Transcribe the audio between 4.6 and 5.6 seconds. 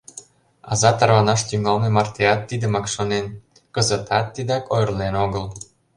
ойырлен огыл.